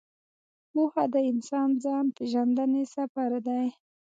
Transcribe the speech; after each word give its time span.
پوهه 0.71 1.03
د 1.13 1.15
انسان 1.31 1.69
د 1.73 1.77
ځان 1.85 2.05
پېژندنې 2.15 2.83
سفر 2.95 3.31
دی. 3.47 3.65